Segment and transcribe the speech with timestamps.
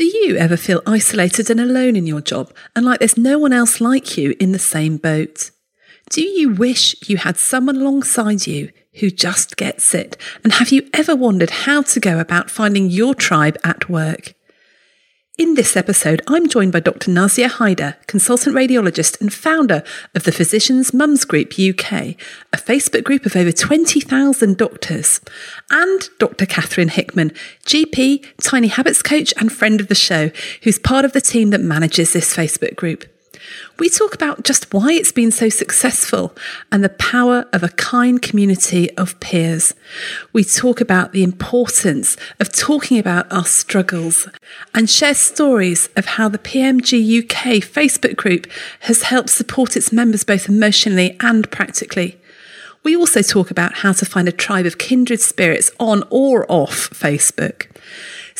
[0.00, 3.52] Do you ever feel isolated and alone in your job and like there's no one
[3.52, 5.50] else like you in the same boat?
[6.08, 10.16] Do you wish you had someone alongside you who just gets it?
[10.42, 14.32] And have you ever wondered how to go about finding your tribe at work?
[15.40, 17.10] In this episode, I'm joined by Dr.
[17.10, 19.82] Nazia Haider, consultant radiologist and founder
[20.14, 22.14] of the Physicians Mums Group UK,
[22.52, 25.18] a Facebook group of over 20,000 doctors,
[25.70, 26.44] and Dr.
[26.44, 27.32] Catherine Hickman,
[27.64, 30.30] GP, tiny habits coach, and friend of the show,
[30.62, 33.06] who's part of the team that manages this Facebook group.
[33.78, 36.36] We talk about just why it's been so successful
[36.70, 39.74] and the power of a kind community of peers.
[40.32, 44.28] We talk about the importance of talking about our struggles
[44.74, 48.46] and share stories of how the PMG UK Facebook group
[48.80, 52.20] has helped support its members both emotionally and practically.
[52.82, 56.90] We also talk about how to find a tribe of kindred spirits on or off
[56.90, 57.66] Facebook.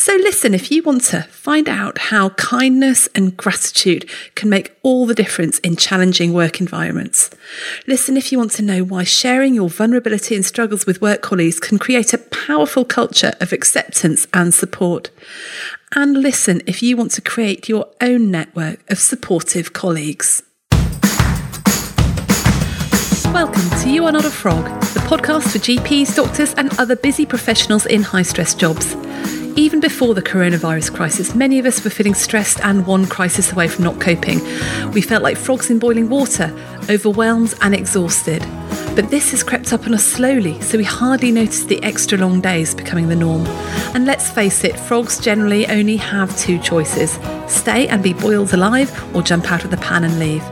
[0.03, 5.05] So, listen, if you want to find out how kindness and gratitude can make all
[5.05, 7.29] the difference in challenging work environments.
[7.87, 11.61] Listen if you want to know why sharing your vulnerability and struggles with work colleagues
[11.61, 15.11] can create a powerful culture of acceptance and support.
[15.95, 20.43] And listen if you want to create your own network of supportive colleagues.
[23.35, 27.27] Welcome to You Are Not a Frog, the podcast for GPs, doctors, and other busy
[27.27, 28.97] professionals in high stress jobs.
[29.57, 33.69] Even before the coronavirus crisis, many of us were feeling stressed and one crisis away
[33.69, 34.41] from not coping.
[34.93, 36.55] We felt like frogs in boiling water,
[36.89, 38.41] overwhelmed and exhausted.
[38.95, 42.41] But this has crept up on us slowly, so we hardly notice the extra long
[42.41, 43.47] days becoming the norm.
[43.95, 48.91] And let's face it, frogs generally only have two choices stay and be boiled alive,
[49.15, 50.45] or jump out of the pan and leave.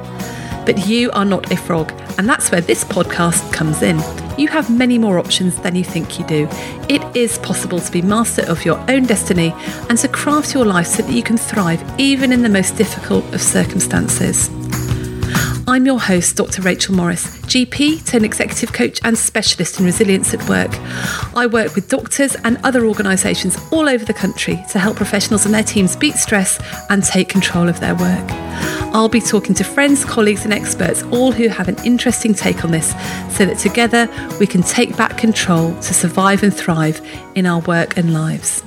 [0.67, 3.97] But you are not a frog, and that's where this podcast comes in.
[4.37, 6.49] You have many more options than you think you do.
[6.89, 9.55] It is possible to be master of your own destiny
[9.89, 13.25] and to craft your life so that you can thrive even in the most difficult
[13.33, 14.51] of circumstances.
[15.69, 16.63] I'm your host, Dr.
[16.63, 20.71] Rachel Morris, GP, turned executive coach and specialist in resilience at work.
[21.37, 25.55] I work with doctors and other organisations all over the country to help professionals and
[25.55, 28.31] their teams beat stress and take control of their work.
[28.95, 32.71] I'll be talking to friends, colleagues, and experts, all who have an interesting take on
[32.71, 32.93] this,
[33.37, 34.09] so that together
[34.41, 38.63] we can take back control to survive and thrive in our work and lives.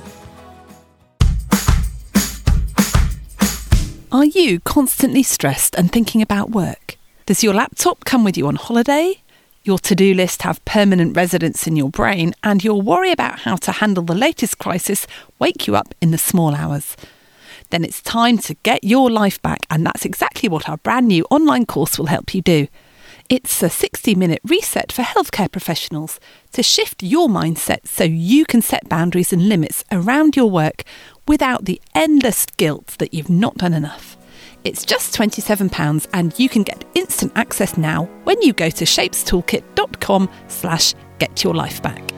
[4.12, 6.98] Are you constantly stressed and thinking about work?
[7.24, 9.22] Does your laptop come with you on holiday?
[9.62, 13.56] Your to do list have permanent residence in your brain, and your worry about how
[13.56, 15.06] to handle the latest crisis
[15.38, 16.94] wake you up in the small hours?
[17.70, 21.24] Then it's time to get your life back, and that's exactly what our brand new
[21.30, 22.68] online course will help you do.
[23.30, 26.20] It's a 60 minute reset for healthcare professionals
[26.52, 30.84] to shift your mindset so you can set boundaries and limits around your work
[31.26, 34.16] without the endless guilt that you've not done enough.
[34.64, 40.30] It's just £27 and you can get instant access now when you go to shapestoolkit.com
[40.48, 42.12] slash get your life back.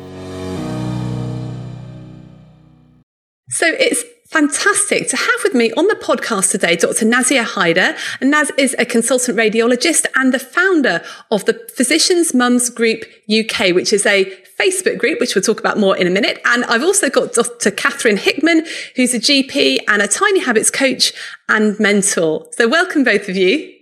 [3.51, 4.03] So it's
[4.35, 7.07] fantastic to have with me on the podcast today Dr.
[7.07, 7.97] Nazia Haider.
[8.21, 13.73] And Naz is a consultant radiologist and the founder of the Physicians Mums Group UK,
[13.73, 14.25] which is a
[14.61, 16.41] Facebook group, which we'll talk about more in a minute.
[16.47, 17.71] And I've also got Dr.
[17.71, 21.13] Catherine Hickman, who's a GP and a tiny habits coach
[21.49, 22.49] and mentor.
[22.51, 23.73] So welcome both of you.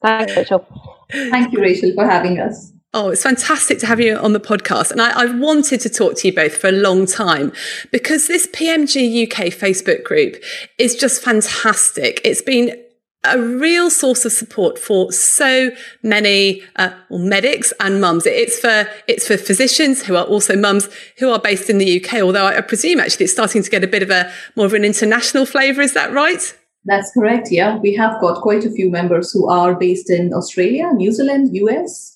[0.00, 0.64] Thanks, Rachel.
[1.10, 2.72] Thank you, Rachel, for having us.
[2.96, 4.92] Oh, it's fantastic to have you on the podcast.
[4.92, 7.52] And I, have wanted to talk to you both for a long time
[7.90, 10.40] because this PMG UK Facebook group
[10.78, 12.20] is just fantastic.
[12.22, 12.80] It's been
[13.24, 15.72] a real source of support for so
[16.04, 18.26] many uh, medics and mums.
[18.26, 20.88] It's for it's for physicians who are also mums
[21.18, 22.22] who are based in the UK.
[22.22, 24.72] Although I, I presume actually it's starting to get a bit of a more of
[24.72, 25.80] an international flavour.
[25.80, 26.56] Is that right?
[26.84, 27.50] That's correct.
[27.50, 31.50] Yeah, we have got quite a few members who are based in Australia, New Zealand,
[31.56, 32.13] US,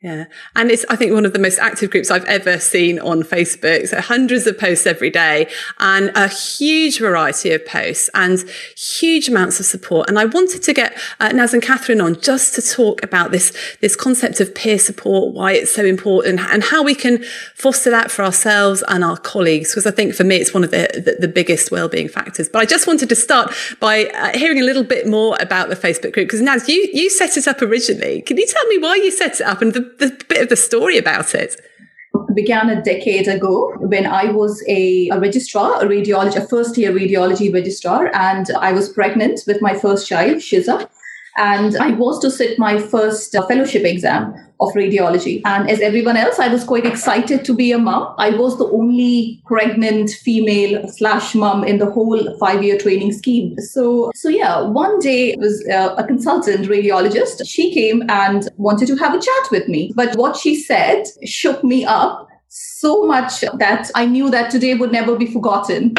[0.00, 0.26] yeah.
[0.54, 3.88] And it's, I think, one of the most active groups I've ever seen on Facebook.
[3.88, 5.50] So hundreds of posts every day
[5.80, 8.38] and a huge variety of posts and
[8.76, 10.08] huge amounts of support.
[10.08, 13.52] And I wanted to get uh, Naz and Catherine on just to talk about this,
[13.80, 17.24] this concept of peer support, why it's so important and how we can
[17.56, 19.70] foster that for ourselves and our colleagues.
[19.70, 22.48] Because I think for me, it's one of the, the, the biggest well-being factors.
[22.48, 25.76] But I just wanted to start by uh, hearing a little bit more about the
[25.76, 26.28] Facebook group.
[26.28, 28.22] Because Naz, you, you set it up originally.
[28.22, 30.56] Can you tell me why you set it up and the the bit of the
[30.56, 31.60] story about it
[32.34, 36.92] began a decade ago when I was a, a, registrar, a radiology, a first year
[36.92, 40.88] radiology registrar, and I was pregnant with my first child, Shiza.
[41.38, 45.40] And I was to sit my first uh, fellowship exam of radiology.
[45.44, 48.12] And as everyone else, I was quite excited to be a mom.
[48.18, 53.56] I was the only pregnant female slash mom in the whole five year training scheme.
[53.58, 57.42] So, so yeah, one day was uh, a consultant radiologist.
[57.46, 59.92] She came and wanted to have a chat with me.
[59.94, 64.90] But what she said shook me up so much that I knew that today would
[64.90, 65.94] never be forgotten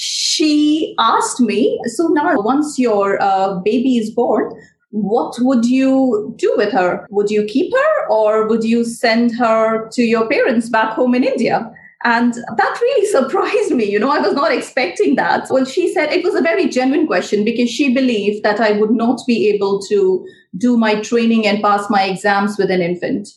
[0.00, 4.54] she asked me, so now once your uh, baby is born,
[4.90, 7.06] what would you do with her?
[7.10, 11.24] Would you keep her or would you send her to your parents back home in
[11.24, 11.70] India?
[12.04, 13.84] And that really surprised me.
[13.84, 15.48] You know, I was not expecting that.
[15.50, 18.92] Well, she said it was a very genuine question because she believed that I would
[18.92, 20.26] not be able to
[20.56, 23.28] do my training and pass my exams with an infant.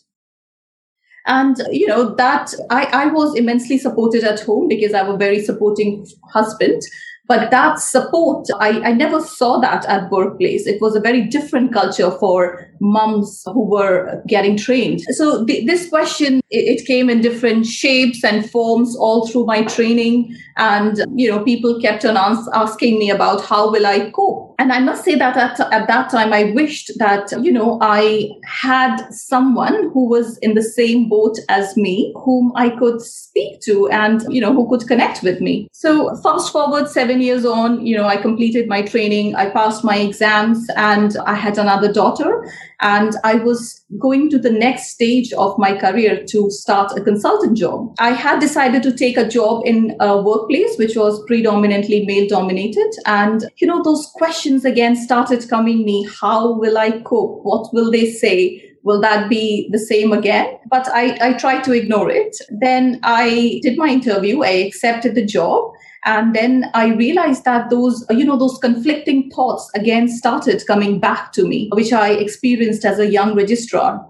[1.28, 5.18] And, you know, that I, I was immensely supported at home because I have a
[5.18, 6.82] very supporting husband.
[7.32, 10.68] But that support, I, I never saw that at workplace.
[10.68, 15.00] It was a very different culture for moms who were getting trained.
[15.12, 19.64] So th- this question, it, it came in different shapes and forms all through my
[19.64, 20.36] training.
[20.58, 24.51] And, you know, people kept on ask, asking me about how will I cope?
[24.60, 28.32] And I must say that at, at that time, I wished that, you know, I
[28.46, 33.90] had someone who was in the same boat as me, whom I could speak to
[33.90, 35.68] and, you know, who could connect with me.
[35.72, 39.98] So fast forward seven years on, you know, I completed my training, I passed my
[39.98, 42.46] exams, and I had another daughter.
[42.82, 47.58] And I was going to the next stage of my career to start a consultant
[47.58, 47.96] job.
[48.00, 52.92] I had decided to take a job in a workplace which was predominantly male dominated.
[53.06, 56.08] And, you know, those questions again started coming me.
[56.20, 57.42] How will I cope?
[57.44, 58.68] What will they say?
[58.84, 60.58] will that be the same again?
[60.70, 62.36] But I, I tried to ignore it.
[62.50, 64.44] Then I did my interview.
[64.44, 65.72] I accepted the job.
[66.04, 71.32] And then I realized that those, you know, those conflicting thoughts again started coming back
[71.34, 74.08] to me, which I experienced as a young registrar.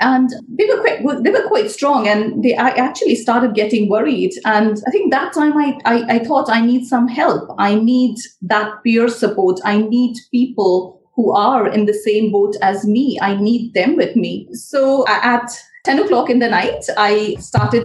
[0.00, 4.32] And they were quite, they were quite strong and they, I actually started getting worried.
[4.44, 7.50] And I think that time I, I, I thought I need some help.
[7.58, 9.60] I need that peer support.
[9.64, 13.18] I need people who are in the same boat as me.
[13.20, 14.48] I need them with me.
[14.52, 15.50] So at
[15.84, 17.84] 10 o'clock in the night, I started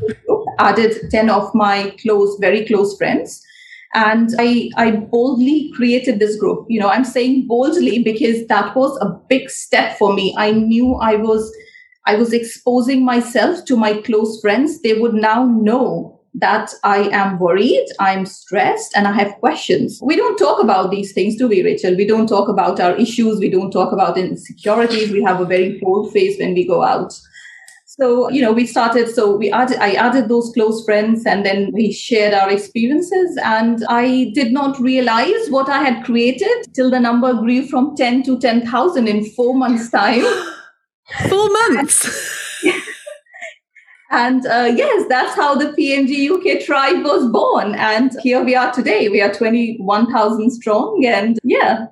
[0.60, 3.44] added 10 of my close, very close friends.
[3.96, 6.66] And I, I boldly created this group.
[6.68, 10.34] You know, I'm saying boldly because that was a big step for me.
[10.38, 11.52] I knew I was,
[12.08, 14.82] I was exposing myself to my close friends.
[14.82, 20.00] They would now know that I am worried, I'm stressed, and I have questions.
[20.02, 21.96] We don't talk about these things, do we, Rachel?
[21.96, 23.40] We don't talk about our issues.
[23.40, 25.12] We don't talk about insecurities.
[25.12, 27.14] We have a very bold face when we go out.
[28.00, 31.70] So, you know, we started, so we added, I added those close friends and then
[31.74, 33.38] we shared our experiences.
[33.46, 38.24] And I did not realize what I had created till the number grew from 10
[38.24, 40.24] to 10,000 in four months' time.
[41.30, 42.64] four months.
[44.10, 47.76] and uh, yes, that's how the PMG UK tribe was born.
[47.76, 49.08] And here we are today.
[49.10, 51.06] We are 21,000 strong.
[51.06, 51.86] And yeah.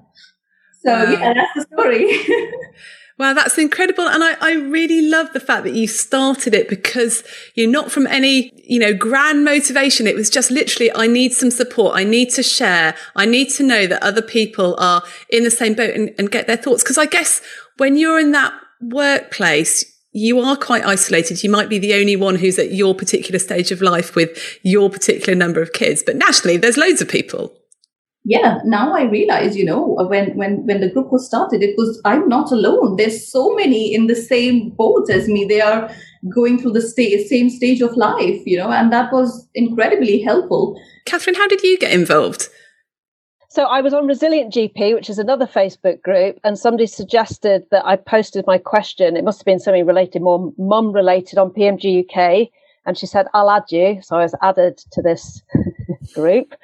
[0.83, 1.12] So, wow.
[1.12, 2.09] yeah, that's the story.
[3.21, 4.07] Wow, that's incredible.
[4.07, 7.23] And I, I really love the fact that you started it because
[7.53, 10.07] you're not from any, you know, grand motivation.
[10.07, 11.95] It was just literally, I need some support.
[11.95, 12.95] I need to share.
[13.15, 16.47] I need to know that other people are in the same boat and, and get
[16.47, 16.81] their thoughts.
[16.81, 17.44] Cause I guess
[17.77, 21.44] when you're in that workplace, you are quite isolated.
[21.44, 24.89] You might be the only one who's at your particular stage of life with your
[24.89, 27.53] particular number of kids, but nationally, there's loads of people
[28.23, 31.75] yeah now i realize you know uh, when when when the group was started it
[31.78, 35.90] was i'm not alone there's so many in the same boat as me they are
[36.33, 40.80] going through the sta- same stage of life you know and that was incredibly helpful
[41.06, 42.47] catherine how did you get involved
[43.49, 47.85] so I was on Resilient GP, which is another Facebook group, and somebody suggested that
[47.85, 49.18] I posted my question.
[49.18, 52.47] It must have been something related, more mum related on PMG UK.
[52.85, 53.99] And she said, I'll add you.
[54.04, 55.42] So I was added to this
[56.16, 56.56] group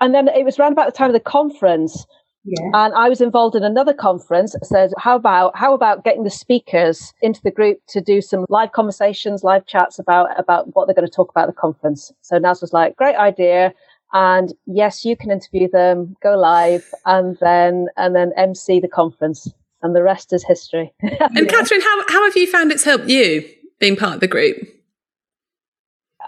[0.00, 2.06] and then it was around about the time of the conference.
[2.44, 2.70] Yeah.
[2.74, 6.30] And I was involved in another conference that said, how about, how about getting the
[6.30, 10.94] speakers into the group to do some live conversations, live chats about, about what they're
[10.94, 12.10] going to talk about at the conference.
[12.22, 13.72] So Naz was like, great idea.
[14.12, 19.48] And yes, you can interview them, go live and then, and then MC the conference
[19.82, 20.92] and the rest is history.
[21.00, 24.56] and Catherine, how, how have you found it's helped you being part of the group?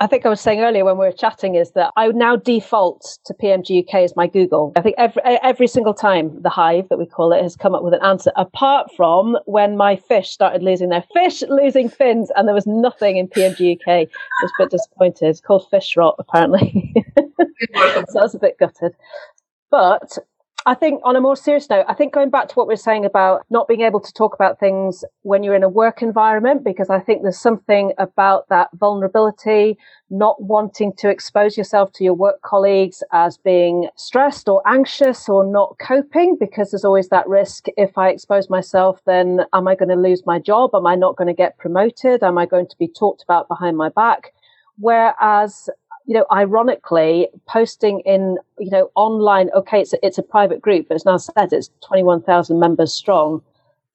[0.00, 3.18] I think I was saying earlier when we were chatting is that I now default
[3.26, 4.72] to PMG UK as my Google.
[4.76, 7.82] I think every every single time the hive that we call it has come up
[7.82, 12.48] with an answer, apart from when my fish started losing their fish losing fins, and
[12.48, 13.88] there was nothing in PMG UK.
[13.88, 14.08] I
[14.42, 15.28] was a bit disappointed.
[15.28, 18.94] It's called fish rot apparently, so I was a bit gutted.
[19.70, 20.18] But
[20.66, 22.78] I think on a more serious note, I think going back to what we are
[22.78, 26.64] saying about not being able to talk about things when you're in a work environment,
[26.64, 29.76] because I think there's something about that vulnerability,
[30.08, 35.44] not wanting to expose yourself to your work colleagues as being stressed or anxious or
[35.44, 37.66] not coping, because there's always that risk.
[37.76, 40.70] If I expose myself, then am I going to lose my job?
[40.72, 42.22] Am I not going to get promoted?
[42.22, 44.32] Am I going to be talked about behind my back?
[44.78, 45.68] Whereas
[46.06, 50.88] you know, ironically, posting in, you know, online, okay, it's a, it's a private group,
[50.88, 53.42] but it's now said it's 21,000 members strong.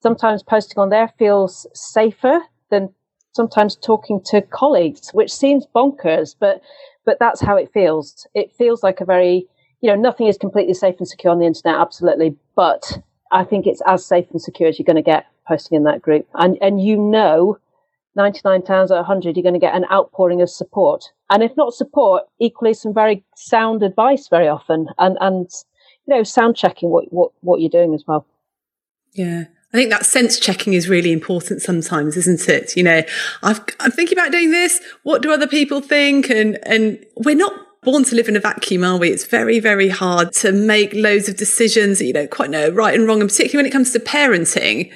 [0.02, 2.40] Sometimes posting on there feels safer
[2.70, 2.92] than
[3.32, 6.60] sometimes talking to colleagues, which seems bonkers, but,
[7.04, 8.26] but that's how it feels.
[8.34, 9.46] It feels like a very,
[9.80, 12.34] you know, nothing is completely safe and secure on the internet, absolutely.
[12.56, 12.98] But
[13.30, 16.02] I think it's as safe and secure as you're going to get posting in that
[16.02, 16.26] group.
[16.34, 17.58] And, and you know,
[18.16, 21.04] 99 times out of 100, you're going to get an outpouring of support.
[21.30, 25.48] And if not support, equally some very sound advice very often and, and
[26.06, 28.26] you know, sound checking what, what, what you're doing as well.
[29.12, 29.44] Yeah.
[29.72, 32.76] I think that sense checking is really important sometimes, isn't it?
[32.76, 33.02] You know,
[33.42, 34.80] I've, I'm thinking about doing this.
[35.04, 36.28] What do other people think?
[36.28, 39.10] And, and we're not born to live in a vacuum, are we?
[39.10, 42.94] It's very, very hard to make loads of decisions that you don't quite know right
[42.94, 43.20] and wrong.
[43.20, 44.92] And particularly when it comes to parenting,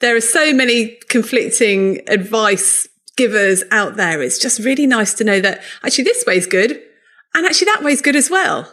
[0.00, 4.22] there are so many conflicting advice givers out there.
[4.22, 6.80] It's just really nice to know that actually this way is good
[7.34, 8.72] and actually that way is good as well.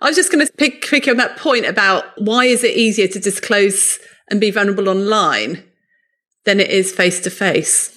[0.00, 3.06] I was just going to pick, pick on that point about why is it easier
[3.08, 3.98] to disclose
[4.30, 5.62] and be vulnerable online
[6.44, 7.96] than it is face to face?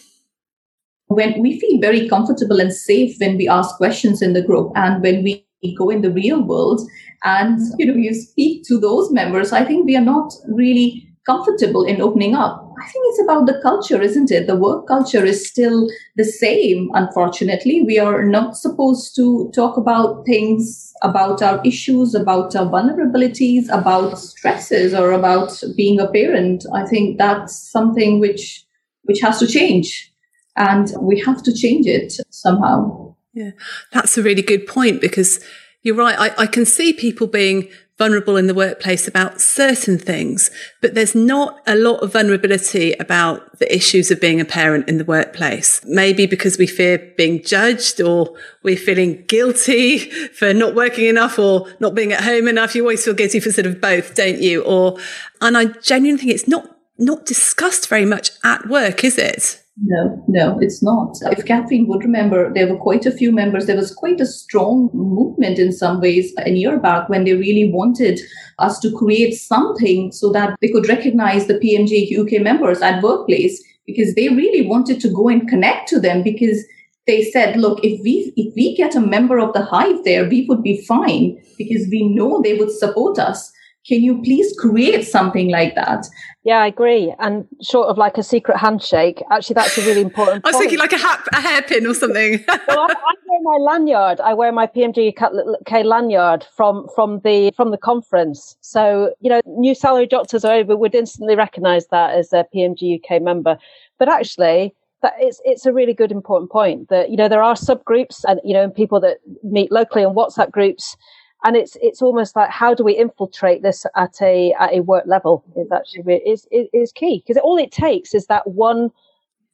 [1.07, 5.01] When we feel very comfortable and safe when we ask questions in the group and
[5.01, 5.45] when we
[5.77, 6.81] go in the real world
[7.23, 11.83] and you know you speak to those members, I think we are not really comfortable
[11.85, 12.69] in opening up.
[12.81, 14.47] I think it's about the culture, isn't it?
[14.47, 17.83] The work culture is still the same, unfortunately.
[17.83, 24.19] We are not supposed to talk about things, about our issues, about our vulnerabilities, about
[24.19, 26.65] stresses, or about being a parent.
[26.73, 28.65] I think that's something which
[29.03, 30.11] which has to change.
[30.55, 33.15] And we have to change it somehow.
[33.33, 33.51] Yeah,
[33.91, 35.43] that's a really good point because
[35.81, 36.17] you're right.
[36.19, 40.49] I, I can see people being vulnerable in the workplace about certain things,
[40.81, 44.97] but there's not a lot of vulnerability about the issues of being a parent in
[44.97, 45.79] the workplace.
[45.85, 49.99] Maybe because we fear being judged or we're feeling guilty
[50.33, 52.75] for not working enough or not being at home enough.
[52.75, 54.63] You always feel guilty for sort of both, don't you?
[54.63, 54.97] Or,
[55.41, 59.62] and I genuinely think it's not, not discussed very much at work, is it?
[59.81, 61.17] No, no, it's not.
[61.31, 63.65] If Catherine would remember, there were quite a few members.
[63.65, 67.71] There was quite a strong movement in some ways a year back when they really
[67.71, 68.19] wanted
[68.59, 73.63] us to create something so that they could recognize the PMG UK members at workplace
[73.87, 76.63] because they really wanted to go and connect to them because
[77.07, 80.45] they said, look, if we if we get a member of the hive there, we
[80.47, 83.51] would be fine because we know they would support us.
[83.87, 86.05] Can you please create something like that?
[86.43, 87.13] Yeah, I agree.
[87.19, 89.23] And sort of like a secret handshake.
[89.31, 90.45] Actually, that's a really important.
[90.45, 90.63] I was point.
[90.63, 92.43] thinking like a, hat, a hairpin or something.
[92.47, 94.19] well, I, I, wear my lanyard.
[94.19, 98.57] I wear my PMG UK lanyard from from the from the conference.
[98.59, 102.99] So you know, new salary doctors are over would instantly recognise that as a PMG
[103.01, 103.57] UK member.
[103.97, 107.55] But actually, that it's it's a really good important point that you know there are
[107.55, 110.97] subgroups and you know and people that meet locally on WhatsApp groups
[111.43, 115.05] and it's it's almost like how do we infiltrate this at a at a work
[115.05, 118.89] level is actually is is, key because all it takes is that one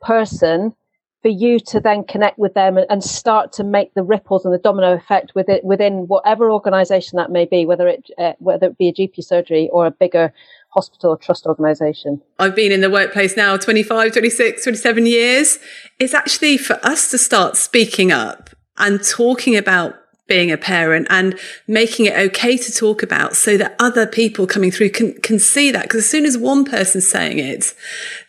[0.02, 0.74] person
[1.22, 4.54] for you to then connect with them and, and, start to make the ripples and
[4.54, 8.78] the domino effect within within whatever organization that may be whether it uh, whether it
[8.78, 10.32] be a GP surgery or a bigger
[10.70, 12.22] hospital or trust organization.
[12.38, 15.58] I've been in the workplace now 25, 26, 27 years.
[15.98, 19.96] It's actually for us to start speaking up and talking about
[20.30, 24.72] being a parent and making it okay to talk about so that other people coming
[24.72, 25.84] through can, can see that.
[25.84, 27.74] Because as soon as one person's saying it,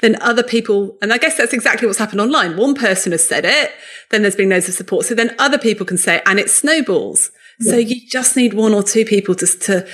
[0.01, 2.57] then other people, and I guess that's exactly what's happened online.
[2.57, 3.71] One person has said it,
[4.11, 5.07] then there's been loads of support.
[5.07, 7.31] So then other people can say it and it snowballs.
[7.61, 7.73] Yeah.
[7.73, 9.87] So you just need one or two people to, to,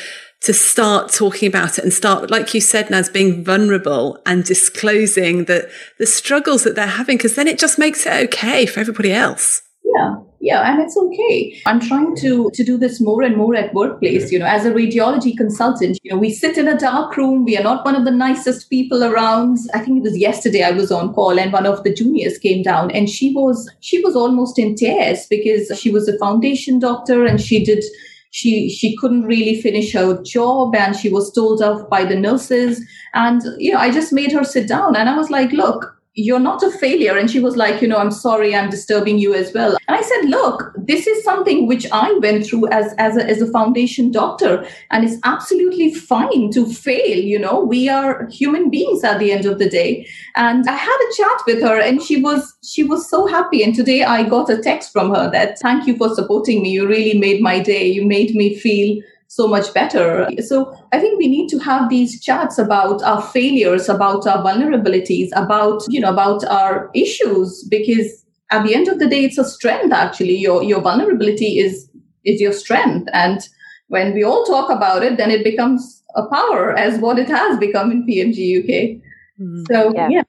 [0.43, 5.47] to start talking about it and start, like you said, Naz, being vulnerable and disclosing
[5.47, 9.13] the, the struggles that they're having, because then it just makes it okay for everybody
[9.13, 9.63] else.
[9.95, 10.17] Yeah.
[10.41, 11.61] Yeah and it's okay.
[11.67, 14.73] I'm trying to to do this more and more at workplace you know as a
[14.73, 17.45] radiology consultant you know we sit in a dark room.
[17.45, 19.59] We are not one of the nicest people around.
[19.75, 22.63] I think it was yesterday i was on call and one of the juniors came
[22.63, 27.25] down and she was she was almost in tears because she was a foundation doctor
[27.25, 27.85] and she did
[28.31, 32.83] she she couldn't really finish her job and she was told off by the nurses.
[33.15, 36.41] And you know i just made her sit down and i was like look you're
[36.41, 37.17] not a failure.
[37.17, 39.77] And she was like, you know, I'm sorry, I'm disturbing you as well.
[39.87, 43.43] And I said, look, this is something which I went through as, as, a, as
[43.43, 44.67] a foundation doctor.
[44.91, 47.19] And it's absolutely fine to fail.
[47.19, 50.09] You know, we are human beings at the end of the day.
[50.37, 53.63] And I had a chat with her and she was, she was so happy.
[53.63, 56.71] And today I got a text from her that thank you for supporting me.
[56.71, 57.87] You really made my day.
[57.87, 60.29] You made me feel so much better.
[60.47, 65.29] So I think we need to have these chats about our failures, about our vulnerabilities,
[65.35, 69.45] about, you know, about our issues, because at the end of the day, it's a
[69.45, 70.37] strength actually.
[70.37, 71.89] Your your vulnerability is
[72.25, 73.09] is your strength.
[73.13, 73.41] And
[73.89, 77.59] when we all talk about it, then it becomes a power as what it has
[77.59, 79.03] become in PMG UK.
[79.41, 79.65] Mm-hmm.
[79.69, 80.09] So yeah.
[80.11, 80.23] yeah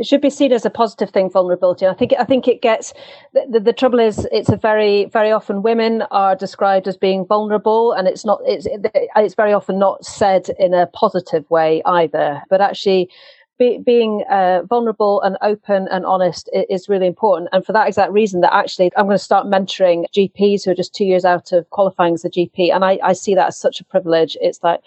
[0.00, 1.86] it should be seen as a positive thing vulnerability.
[1.86, 2.92] I think i think it gets
[3.34, 7.26] the, the, the, trouble is it's a very very often women are described as being
[7.26, 8.66] vulnerable and it's not it's
[9.14, 12.42] it's very often not said in a positive way either.
[12.48, 13.10] But actually
[13.58, 17.50] be, being uh, vulnerable and open and honest is really important.
[17.52, 20.74] And for that exact reason that actually i'm going to start mentoring gps who are
[20.82, 23.58] just two years out of qualifying as a gp and i, I see that as
[23.58, 24.36] such a privilege.
[24.40, 24.80] It's like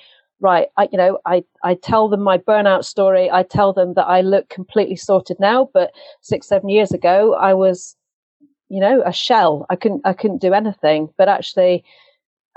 [0.43, 3.31] right, I, you know, I, I tell them my burnout story.
[3.31, 7.53] I tell them that I look completely sorted now, but six, seven years ago, I
[7.53, 7.95] was,
[8.69, 9.65] you know, a shell.
[9.69, 11.09] I couldn't, I couldn't do anything.
[11.17, 11.83] But actually,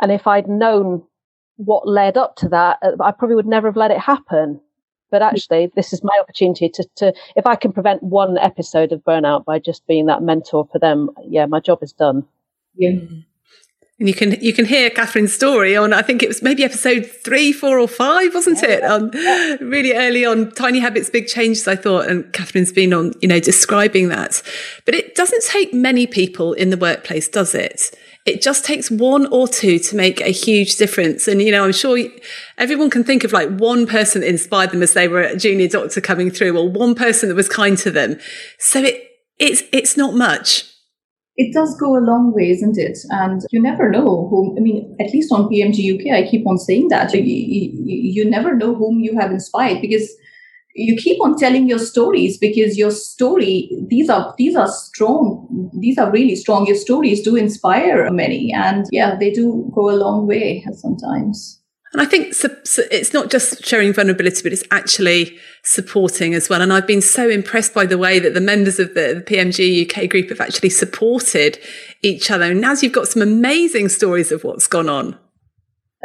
[0.02, 1.02] and if I'd known
[1.56, 4.60] what led up to that, uh, I probably would never have let it happen.
[5.10, 9.04] But actually, this is my opportunity to, to, if I can prevent one episode of
[9.04, 12.26] burnout by just being that mentor for them, yeah, my job is done.
[12.74, 12.98] Yeah.
[13.98, 17.06] And you can you can hear Catherine's story on I think it was maybe episode
[17.06, 18.68] three, four, or five, wasn't yeah.
[18.68, 18.84] it?
[18.84, 19.10] Um,
[19.66, 21.66] really early on, tiny habits, big changes.
[21.66, 24.42] I thought, and Catherine's been on, you know, describing that.
[24.84, 27.90] But it doesn't take many people in the workplace, does it?
[28.26, 31.26] It just takes one or two to make a huge difference.
[31.26, 31.98] And you know, I'm sure
[32.58, 35.68] everyone can think of like one person that inspired them as they were a junior
[35.68, 38.18] doctor coming through, or one person that was kind to them.
[38.58, 40.70] So it it's it's not much
[41.36, 42.98] it does go a long way, isn't it?
[43.10, 46.58] And you never know whom, I mean, at least on PMG UK, I keep on
[46.58, 47.12] saying that.
[47.12, 50.10] You, you, you, never know whom you have inspired because
[50.74, 55.70] you keep on telling your stories because your story, these are, these are strong.
[55.78, 56.66] These are really strong.
[56.66, 58.52] Your stories do inspire many.
[58.54, 61.60] And yeah, they do go a long way sometimes.
[61.96, 66.60] And I think it's not just sharing vulnerability, but it's actually supporting as well.
[66.60, 69.90] And I've been so impressed by the way that the members of the, the PMG
[69.90, 71.58] UK group have actually supported
[72.02, 72.50] each other.
[72.50, 75.18] And now you've got some amazing stories of what's gone on.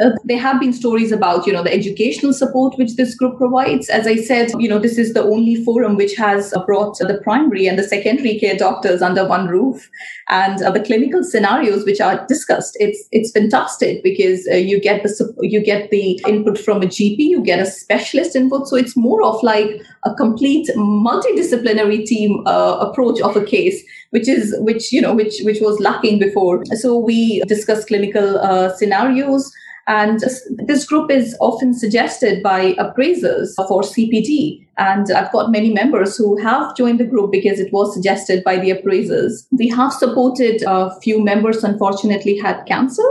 [0.00, 3.90] Uh, there have been stories about you know the educational support which this group provides.
[3.90, 7.66] As i said you know this is the only forum which has brought the primary
[7.66, 9.90] and the secondary care doctors under one roof.
[10.30, 15.02] And uh, the clinical scenarios which are discussed it's it's fantastic because uh, you get
[15.02, 18.68] the you get the input from a gp you get a specialist input.
[18.68, 24.26] So it's more of like a complete multidisciplinary team uh, approach of a case which
[24.26, 26.64] is which you know which which was lacking before.
[26.76, 29.52] So we discuss clinical uh, scenarios
[29.86, 30.20] and
[30.66, 34.66] this group is often suggested by appraisers for CPD.
[34.78, 38.58] And I've got many members who have joined the group because it was suggested by
[38.58, 39.46] the appraisers.
[39.50, 43.02] We have supported a few members, unfortunately, had cancer,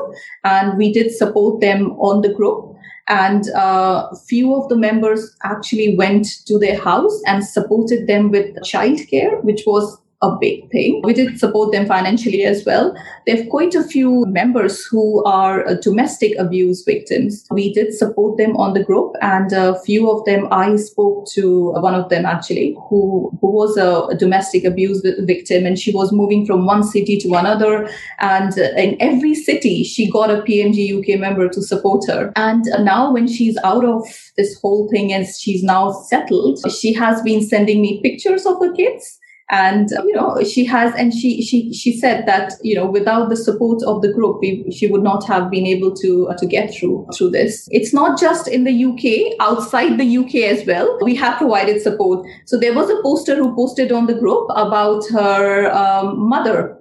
[0.44, 2.76] and we did support them on the group.
[3.08, 8.32] And a uh, few of the members actually went to their house and supported them
[8.32, 11.02] with childcare, which was a big thing.
[11.04, 12.96] We did support them financially as well.
[13.26, 17.46] They have quite a few members who are uh, domestic abuse victims.
[17.50, 21.72] We did support them on the group, and a few of them I spoke to
[21.72, 26.12] one of them actually, who who was a, a domestic abuse victim, and she was
[26.12, 31.00] moving from one city to another, and uh, in every city she got a PMG
[31.00, 32.32] UK member to support her.
[32.36, 34.06] And uh, now when she's out of
[34.38, 38.72] this whole thing and she's now settled, she has been sending me pictures of her
[38.74, 39.20] kids
[39.52, 43.36] and you know she has and she she she said that you know without the
[43.36, 46.74] support of the group we, she would not have been able to uh, to get
[46.74, 47.68] through through this.
[47.72, 52.26] It's not just in the uk outside the uk as well we have provided support.
[52.46, 56.78] So there was a poster who posted on the group about her um, mother.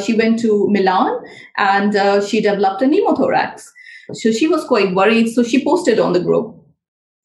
[0.00, 1.20] She went to milan
[1.56, 3.72] and uh, she developed a pneumothorax
[4.14, 6.56] so she was quite worried so she posted on the group.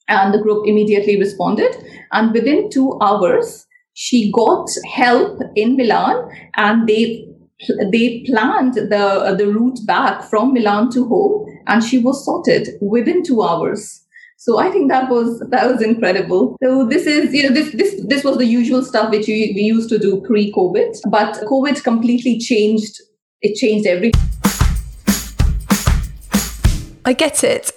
[0.10, 1.76] And the group immediately responded.
[2.14, 3.68] And within two hours
[4.00, 7.28] she got help in Milan and they
[7.92, 13.24] they planned the the route back from Milan to home and she was sorted within
[13.24, 14.04] 2 hours
[14.40, 16.58] so I think that was that was incredible.
[16.64, 19.62] So this is you know this this this was the usual stuff which we, we
[19.62, 23.02] used to do pre-COVID, but COVID completely changed.
[23.42, 24.22] It changed everything.
[27.04, 27.77] I get it.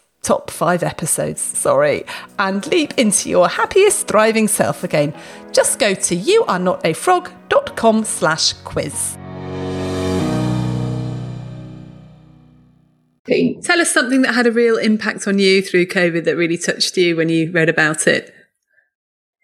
[0.21, 2.05] top five episodes, sorry,
[2.37, 5.13] and leap into your happiest, thriving self again.
[5.51, 9.17] Just go to youarenotafrog.com slash quiz.
[13.61, 16.97] Tell us something that had a real impact on you through COVID that really touched
[16.97, 18.33] you when you read about it.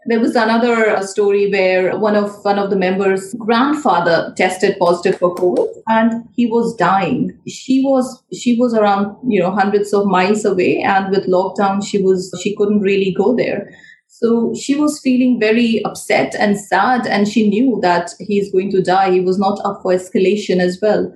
[0.07, 5.19] There was another uh, story where one of one of the members' grandfather tested positive
[5.19, 7.37] for COVID, and he was dying.
[7.45, 12.01] She was she was around you know hundreds of miles away, and with lockdown, she
[12.01, 13.69] was she couldn't really go there.
[14.07, 18.81] So she was feeling very upset and sad, and she knew that he's going to
[18.81, 19.11] die.
[19.11, 21.13] He was not up for escalation as well.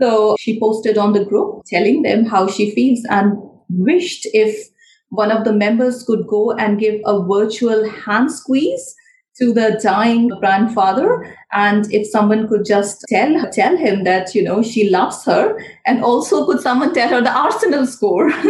[0.00, 3.36] So she posted on the group telling them how she feels and
[3.68, 4.70] wished if
[5.10, 8.94] one of the members could go and give a virtual hand squeeze
[9.40, 11.36] to the dying grandfather.
[11.52, 16.04] And if someone could just tell tell him that you know she loves her and
[16.04, 18.32] also could someone tell her the arsenal score.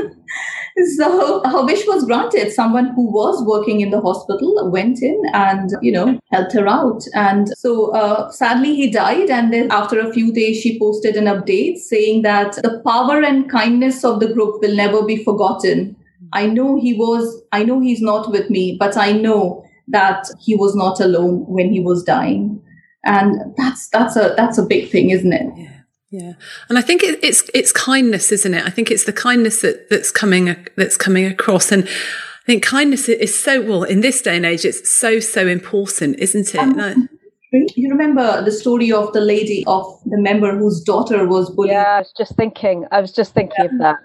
[0.96, 2.52] So her wish was granted.
[2.52, 7.04] Someone who was working in the hospital went in and you know helped her out.
[7.14, 9.30] And so uh, sadly he died.
[9.30, 13.50] And then after a few days she posted an update saying that the power and
[13.50, 15.96] kindness of the group will never be forgotten
[16.32, 20.54] I know he was, I know he's not with me, but I know that he
[20.54, 22.62] was not alone when he was dying.
[23.04, 25.46] And that's, that's a, that's a big thing, isn't it?
[25.56, 25.76] Yeah.
[26.12, 26.32] Yeah,
[26.68, 28.66] and I think it, it's it's kindness, isn't it?
[28.66, 33.08] I think it's the kindness that, that's coming that's coming across, and I think kindness
[33.08, 34.64] is so well in this day and age.
[34.64, 36.58] It's so so important, isn't it?
[36.58, 37.08] Um.
[37.52, 41.70] You remember the story of the lady of the member whose daughter was bullied?
[41.70, 42.86] Yeah, I was just thinking.
[42.90, 43.66] I was just thinking yeah.
[43.66, 43.96] of that.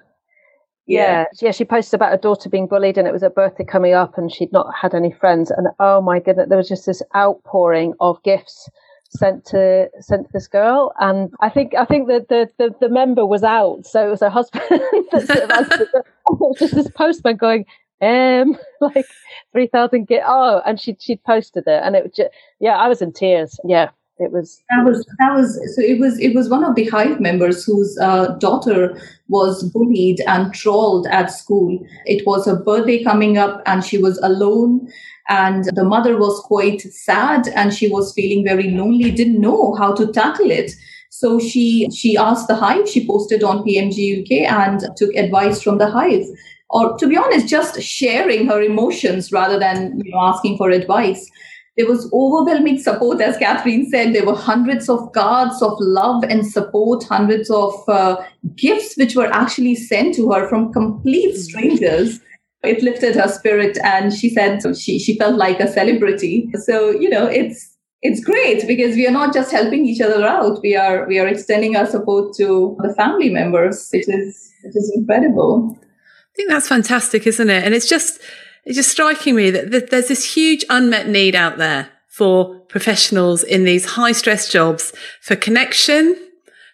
[0.88, 1.26] Yeah.
[1.42, 4.18] yeah, She posted about her daughter being bullied, and it was her birthday coming up,
[4.18, 5.52] and she'd not had any friends.
[5.52, 8.70] And oh my goodness, there was just this outpouring of gifts
[9.10, 10.94] sent to sent to this girl.
[11.00, 14.20] And I think I think that the, the, the member was out, so it was
[14.22, 14.64] her husband.
[16.60, 17.66] just this postman going,
[18.02, 19.06] um, like
[19.52, 20.26] three thousand gifts.
[20.28, 23.60] Oh, and she she'd posted it, and it was just yeah, I was in tears.
[23.66, 26.86] Yeah, it was that was that was so it was it was one of the
[26.86, 28.98] hive members whose uh, daughter
[29.28, 31.78] was bullied and trolled at school.
[32.06, 34.88] It was her birthday coming up and she was alone
[35.28, 39.94] and the mother was quite sad and she was feeling very lonely didn't know how
[39.96, 40.72] to tackle it.
[41.10, 45.78] So she she asked the hive she posted on pmg uk and took advice from
[45.78, 46.26] the hive.
[46.70, 51.30] Or to be honest just sharing her emotions rather than you know asking for advice
[51.78, 54.14] there was overwhelming support, as Catherine said.
[54.14, 58.24] There were hundreds of cards of love and support, hundreds of uh,
[58.56, 61.42] gifts which were actually sent to her from complete mm-hmm.
[61.42, 62.20] strangers.
[62.64, 66.50] It lifted her spirit, and she said she she felt like a celebrity.
[66.64, 70.62] So you know, it's it's great because we are not just helping each other out;
[70.64, 73.90] we are we are extending our support to the family members.
[73.94, 75.78] It is it is incredible.
[75.78, 77.64] I think that's fantastic, isn't it?
[77.64, 78.20] And it's just
[78.66, 83.64] it's just striking me that there's this huge unmet need out there for professionals in
[83.64, 86.16] these high stress jobs for connection,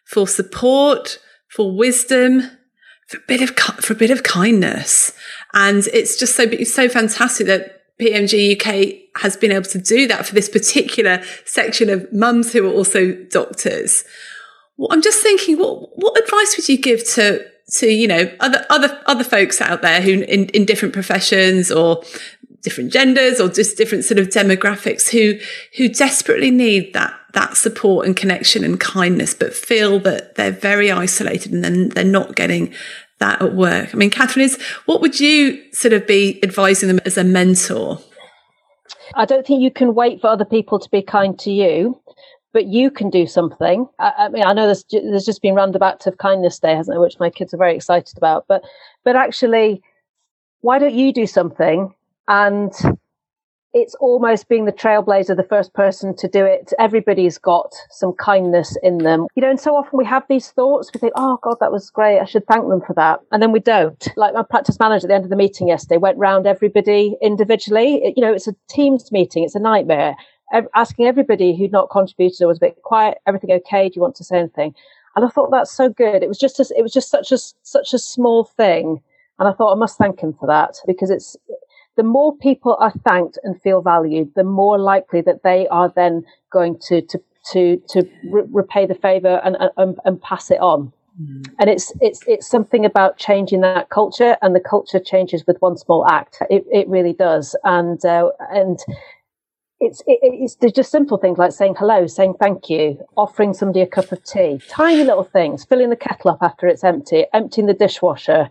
[0.05, 2.41] for support, for wisdom,
[3.07, 3.49] for a bit of
[3.83, 5.11] for a bit of kindness,
[5.53, 10.25] and it's just so so fantastic that PMG UK has been able to do that
[10.25, 14.05] for this particular section of mums who are also doctors.
[14.77, 18.65] Well, I'm just thinking, what what advice would you give to to you know other
[18.69, 22.03] other other folks out there who in, in different professions or
[22.61, 25.39] different genders or just different sort of demographics who
[25.77, 30.91] who desperately need that that support and connection and kindness but feel that they're very
[30.91, 32.73] isolated and then they're not getting
[33.19, 33.93] that at work.
[33.93, 37.99] I mean catherine is what would you sort of be advising them as a mentor?
[39.15, 42.00] I don't think you can wait for other people to be kind to you
[42.53, 43.87] but you can do something.
[43.99, 46.93] I, I, mean, I know there's there's just been random act of kindness day, hasn't
[46.93, 48.45] there, which my kids are very excited about.
[48.47, 48.63] But
[49.03, 49.81] but actually,
[50.61, 51.93] why don't you do something?
[52.27, 52.73] And
[53.73, 56.73] it's almost being the trailblazer, the first person to do it.
[56.77, 59.49] Everybody's got some kindness in them, you know.
[59.49, 60.91] And so often we have these thoughts.
[60.93, 62.19] We think, "Oh God, that was great.
[62.19, 64.07] I should thank them for that," and then we don't.
[64.17, 68.03] Like my practice manager at the end of the meeting yesterday went round everybody individually.
[68.03, 69.43] It, you know, it's a teams meeting.
[69.43, 70.15] It's a nightmare
[70.75, 73.89] asking everybody who'd not contributed or was a bit quiet, everything okay?
[73.89, 74.73] Do you want to say anything?
[75.15, 76.23] And I thought that's so good.
[76.23, 79.01] It was just a, it was just such a such a small thing,
[79.39, 81.35] and I thought I must thank him for that because it's
[81.97, 86.23] the more people are thanked and feel valued, the more likely that they are then
[86.51, 87.19] going to to
[87.51, 90.93] to to re- repay the favor and, and and pass it on.
[91.21, 91.45] Mm.
[91.59, 95.77] And it's it's it's something about changing that culture, and the culture changes with one
[95.77, 96.37] small act.
[96.49, 98.79] It it really does, and uh, and
[99.81, 103.87] it's it, it's just simple things like saying hello, saying thank you, offering somebody a
[103.87, 107.73] cup of tea, tiny little things, filling the kettle up after it's empty, emptying the
[107.73, 108.49] dishwasher,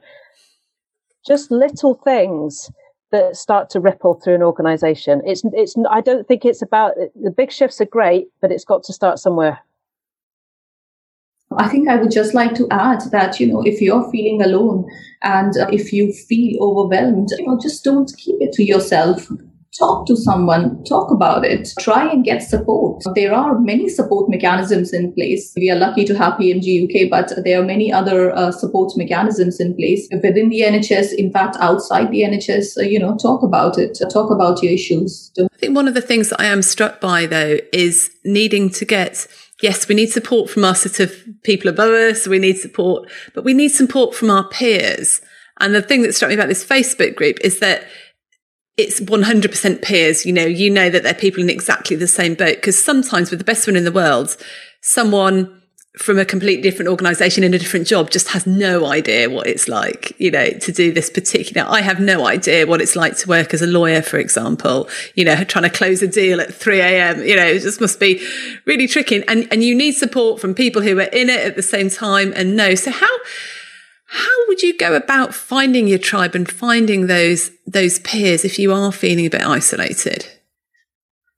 [1.25, 2.71] just little things
[3.13, 5.23] that start to ripple through an organization.
[5.25, 8.83] It's it's I don't think it's about the big shifts are great, but it's got
[8.85, 9.61] to start somewhere.
[11.57, 14.89] I think I would just like to add that, you know, if you're feeling alone
[15.23, 19.29] and if you feel overwhelmed, you know, just don't keep it to yourself.
[19.79, 23.05] Talk to someone, talk about it, try and get support.
[23.15, 25.53] There are many support mechanisms in place.
[25.57, 29.61] We are lucky to have PMG UK, but there are many other uh, support mechanisms
[29.61, 32.79] in place within the NHS, in fact, outside the NHS.
[32.79, 35.31] Uh, you know, talk about it, talk about your issues.
[35.39, 38.85] I think one of the things that I am struck by, though, is needing to
[38.85, 39.29] get
[39.63, 42.27] yes, we need support from our sort of people above us.
[42.27, 45.21] We need support, but we need support from our peers.
[45.59, 47.85] And the thing that struck me about this Facebook group is that
[48.77, 50.25] it's 100% peers.
[50.25, 52.57] You know, you know that they're people in exactly the same boat.
[52.57, 54.37] Because sometimes with the best one in the world,
[54.81, 55.61] someone
[55.99, 59.67] from a completely different organization in a different job just has no idea what it's
[59.67, 61.67] like, you know, to do this particular.
[61.69, 65.25] I have no idea what it's like to work as a lawyer, for example, you
[65.25, 67.25] know, trying to close a deal at 3 a.m.
[67.25, 68.25] You know, it just must be
[68.67, 69.27] really tricky.
[69.27, 72.33] And, and you need support from people who are in it at the same time
[72.37, 72.77] and know.
[72.77, 73.17] So how,
[74.11, 78.73] how would you go about finding your tribe and finding those, those peers if you
[78.73, 80.27] are feeling a bit isolated?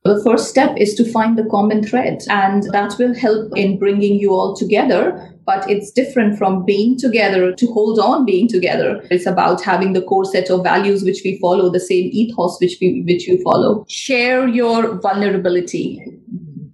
[0.05, 4.19] The first step is to find the common thread, and that will help in bringing
[4.19, 5.29] you all together.
[5.45, 9.07] But it's different from being together to hold on being together.
[9.11, 12.79] It's about having the core set of values which we follow, the same ethos which
[12.81, 13.85] we which you follow.
[13.89, 16.12] Share your vulnerability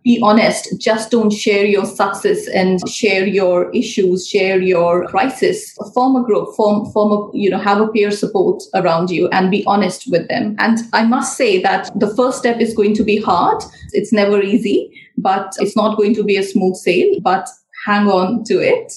[0.09, 0.68] be honest.
[0.81, 5.77] Just don't share your success and share your issues, share your crisis.
[5.92, 9.51] Form a group, form, form a, you know, have a peer support around you and
[9.51, 10.57] be honest with them.
[10.59, 13.62] And I must say that the first step is going to be hard.
[13.92, 17.47] It's never easy, but it's not going to be a smooth sail, but
[17.85, 18.90] hang on to it.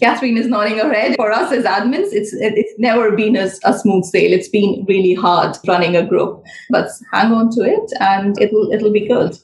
[0.00, 1.14] Catherine is nodding her head.
[1.16, 4.30] For us as admins, it's it's never been a, a, smooth sail.
[4.30, 8.92] It's been really hard running a group, but hang on to it, and it'll it'll
[8.92, 9.38] be good.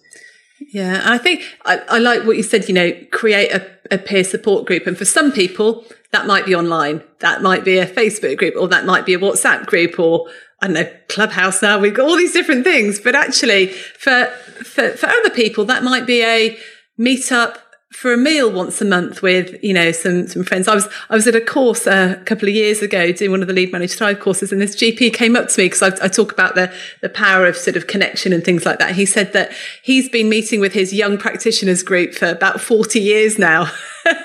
[0.70, 4.22] Yeah, I think I, I, like what you said, you know, create a, a, peer
[4.22, 4.86] support group.
[4.86, 8.68] And for some people, that might be online, that might be a Facebook group, or
[8.68, 10.28] that might be a WhatsApp group, or
[10.60, 11.78] I don't know, Clubhouse now.
[11.78, 13.00] We've got all these different things.
[13.00, 14.26] But actually, for,
[14.62, 16.58] for, for other people, that might be a
[16.98, 17.58] meetup
[17.92, 20.66] for a meal once a month with you know some some friends.
[20.66, 23.48] I was I was at a course a couple of years ago doing one of
[23.48, 26.08] the lead managed thrive courses, and this GP came up to me because I, I,
[26.08, 28.94] talk about the the power of sort of connection and things like that.
[28.94, 29.52] He said that
[29.82, 33.70] he's been meeting with his young practitioners group for about forty years now,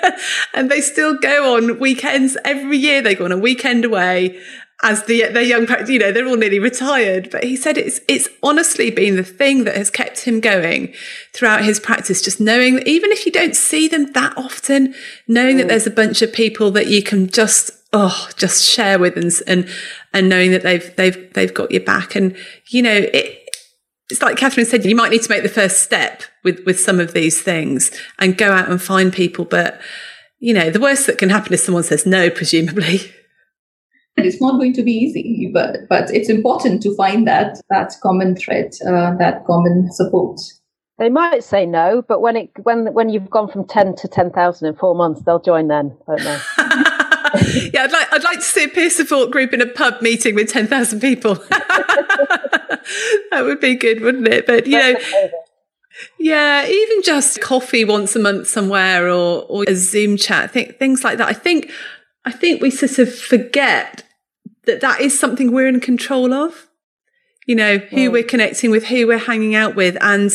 [0.54, 3.02] and they still go on weekends every year.
[3.02, 4.40] They go on a weekend away
[4.82, 8.28] as the their young you know they're all nearly retired but he said it's it's
[8.42, 10.94] honestly been the thing that has kept him going
[11.34, 14.94] throughout his practice just knowing that even if you don't see them that often
[15.26, 15.58] knowing mm.
[15.58, 19.32] that there's a bunch of people that you can just oh just share with and
[19.48, 19.68] and
[20.12, 22.36] and knowing that they've they've they've got your back and
[22.68, 23.48] you know it
[24.10, 26.98] it's like Catherine said, you might need to make the first step with, with some
[26.98, 29.44] of these things and go out and find people.
[29.44, 29.80] But,
[30.38, 33.12] you know, the worst that can happen is someone says no, presumably.
[34.24, 38.36] It's not going to be easy, but but it's important to find that that common
[38.36, 40.40] thread, uh, that common support.
[40.98, 44.30] They might say no, but when it when when you've gone from ten to ten
[44.30, 46.38] thousand in four months, they'll join then, won't they?
[47.72, 50.34] yeah, I'd like I'd like to see a peer support group in a pub meeting
[50.34, 51.34] with ten thousand people.
[51.50, 54.46] that would be good, wouldn't it?
[54.46, 54.94] But you know.
[56.18, 61.02] Yeah, even just coffee once a month somewhere or, or a Zoom chat, think things
[61.02, 61.26] like that.
[61.26, 61.72] I think
[62.24, 64.04] I think we sort of forget
[64.68, 66.68] that that is something we're in control of.
[67.46, 68.12] You know, who mm.
[68.12, 69.96] we're connecting with, who we're hanging out with.
[70.02, 70.30] And,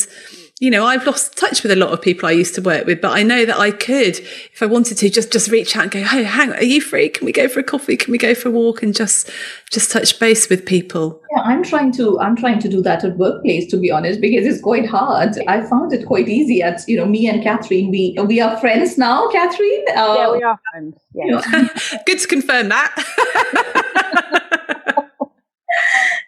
[0.63, 3.02] you know, I've lost touch with a lot of people I used to work with,
[3.02, 5.91] but I know that I could, if I wanted to, just, just reach out and
[5.91, 7.10] go, Hey, hang on, are you free?
[7.10, 7.97] Can we go for a coffee?
[7.97, 9.30] Can we go for a walk and just,
[9.71, 11.21] just touch base with people?
[11.36, 14.45] Yeah, I'm trying to, I'm trying to do that at workplace, to be honest, because
[14.45, 15.38] it's quite hard.
[15.49, 18.97] I found it quite easy at, you know, me and Catherine, we, we are friends
[18.97, 19.84] now, Catherine.
[19.89, 20.95] Uh, yeah, we are friends.
[21.13, 21.67] Yeah.
[22.06, 24.39] Good to confirm that.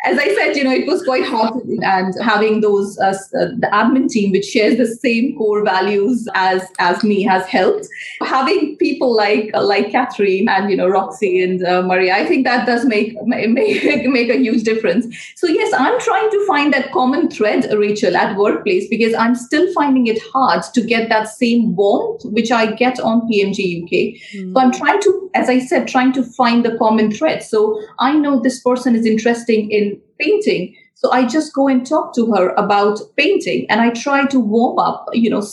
[0.06, 3.70] as I said, you know, it was quite hard, and having those uh, uh, the
[3.74, 7.88] admin team which shares the same core values as as me has helped.
[8.22, 12.65] Having people like like Catherine and you know Roxy and uh, Maria, I think that
[12.65, 15.08] does make make make a huge difference.
[15.36, 19.72] So yes, I'm trying to find that common thread, Rachel, at workplace because I'm still
[19.74, 23.91] finding it hard to get that same warmth which I get on PMG UK.
[24.36, 24.54] Mm.
[24.54, 27.43] So I'm trying to, as I said, trying to find the common thread.
[27.43, 30.76] So I know this person is interested in painting.
[30.95, 34.80] So I just go and talk to her about painting and I try to warm
[34.80, 35.45] up, you know,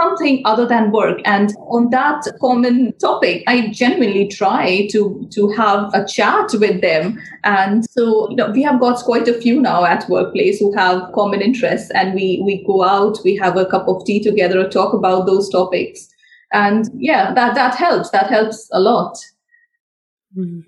[0.00, 1.20] something other than work.
[1.24, 7.20] And on that common topic, I genuinely try to, to have a chat with them.
[7.44, 11.12] And so, you know, we have got quite a few now at workplace who have
[11.12, 14.92] common interests and we, we go out, we have a cup of tea together, talk
[14.92, 16.08] about those topics.
[16.56, 18.08] And yeah, that, that helps.
[18.10, 19.18] That helps a lot.
[20.34, 20.64] Mm.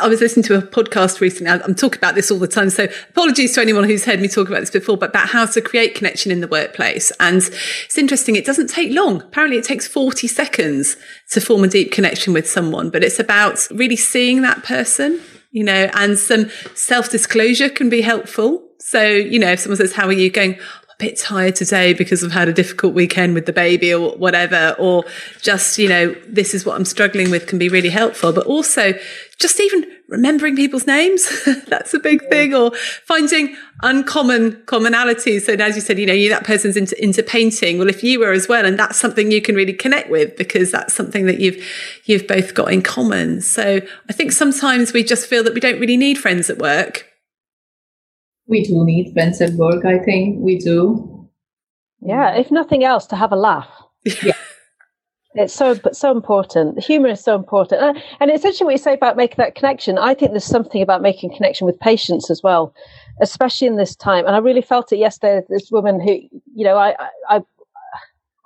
[0.00, 1.50] I was listening to a podcast recently.
[1.50, 2.70] I'm talking about this all the time.
[2.70, 5.60] So apologies to anyone who's heard me talk about this before, but about how to
[5.60, 7.12] create connection in the workplace.
[7.20, 7.42] And
[7.84, 8.34] it's interesting.
[8.34, 9.20] It doesn't take long.
[9.20, 10.96] Apparently it takes 40 seconds
[11.32, 15.20] to form a deep connection with someone, but it's about really seeing that person,
[15.50, 18.66] you know, and some self disclosure can be helpful.
[18.78, 20.58] So, you know, if someone says, how are you going?
[20.98, 25.04] Bit tired today because I've had a difficult weekend with the baby or whatever, or
[25.42, 28.32] just, you know, this is what I'm struggling with can be really helpful.
[28.32, 28.94] But also
[29.38, 31.28] just even remembering people's names.
[31.66, 35.42] That's a big thing or finding uncommon commonalities.
[35.42, 37.78] So as you said, you know, you, that person's into, into painting.
[37.78, 40.70] Well, if you were as well, and that's something you can really connect with because
[40.70, 41.62] that's something that you've,
[42.04, 43.42] you've both got in common.
[43.42, 47.06] So I think sometimes we just feel that we don't really need friends at work
[48.46, 49.84] we do need friends at work.
[49.84, 51.28] I think we do.
[52.00, 53.68] Yeah, if nothing else, to have a laugh.
[54.22, 54.32] Yeah.
[55.38, 56.76] It's so so important.
[56.76, 59.98] The humor is so important, uh, and essentially what you say about making that connection.
[59.98, 62.74] I think there's something about making connection with patients as well,
[63.20, 64.24] especially in this time.
[64.26, 65.44] And I really felt it yesterday.
[65.50, 66.20] This woman who,
[66.54, 66.94] you know, I
[67.28, 67.42] I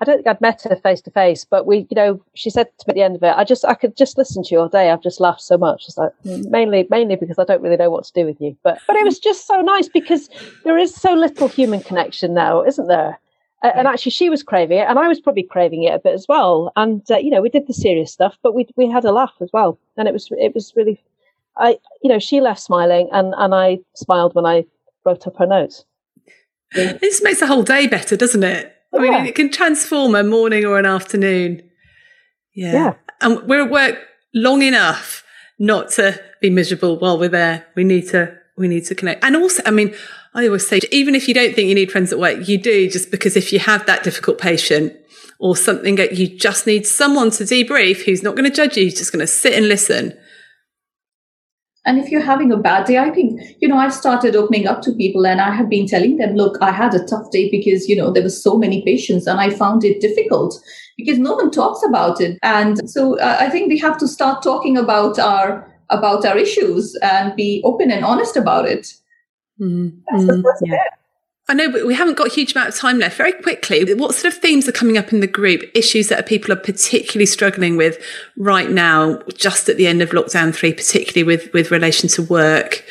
[0.01, 2.67] I don't think I'd met her face to face, but we, you know, she said
[2.79, 4.61] to me at the end of it, I just, I could just listen to you
[4.61, 4.91] all day.
[4.91, 5.85] I've just laughed so much.
[5.87, 8.79] It's like mainly, mainly because I don't really know what to do with you, but,
[8.87, 10.31] but it was just so nice because
[10.65, 13.21] there is so little human connection now, isn't there?
[13.63, 16.25] And actually, she was craving it, and I was probably craving it a bit as
[16.27, 16.73] well.
[16.77, 19.35] And uh, you know, we did the serious stuff, but we we had a laugh
[19.43, 20.99] as well, and it was it was really,
[21.59, 24.65] I you know, she left smiling, and and I smiled when I
[25.05, 25.85] wrote up her notes.
[26.73, 28.75] This makes the whole day better, doesn't it?
[28.93, 29.25] I mean, yeah.
[29.25, 31.63] it can transform a morning or an afternoon.
[32.55, 32.73] Yeah.
[32.73, 32.95] yeah.
[33.21, 33.99] And we're at work
[34.35, 35.25] long enough
[35.59, 37.67] not to be miserable while we're there.
[37.77, 39.23] We need to, we need to connect.
[39.25, 39.95] And also, I mean,
[40.35, 42.89] I always say, even if you don't think you need friends at work, you do
[42.89, 44.95] just because if you have that difficult patient
[45.39, 48.85] or something that you just need someone to debrief who's not going to judge you,
[48.85, 50.17] who's just going to sit and listen
[51.91, 54.81] and if you're having a bad day, I think, you know, I've started opening up
[54.83, 57.89] to people and I have been telling them, look, I had a tough day because,
[57.89, 60.55] you know, there were so many patients and I found it difficult
[60.97, 62.39] because no one talks about it.
[62.45, 66.97] And so uh, I think we have to start talking about our about our issues
[67.03, 68.87] and be open and honest about it.
[69.61, 69.99] Mm-hmm.
[70.13, 70.75] That's the first yeah.
[70.75, 71.00] step.
[71.51, 73.17] I know, we haven't got a huge amount of time left.
[73.17, 75.69] Very quickly, what sort of themes are coming up in the group?
[75.75, 78.01] Issues that people are particularly struggling with
[78.37, 82.85] right now, just at the end of lockdown three, particularly with, with relation to work?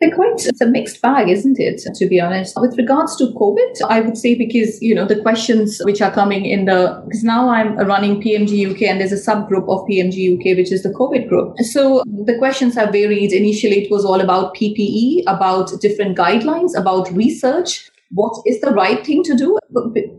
[0.00, 1.82] They're quite it's a mixed bag, isn't it?
[1.94, 5.80] To be honest, with regards to COVID, I would say because you know the questions
[5.84, 9.68] which are coming in the because now I'm running PMG UK and there's a subgroup
[9.68, 11.58] of PMG UK which is the COVID group.
[11.58, 13.32] So the questions have varied.
[13.32, 19.04] Initially, it was all about PPE, about different guidelines, about research what is the right
[19.04, 19.58] thing to do